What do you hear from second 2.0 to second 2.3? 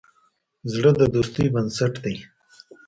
دی.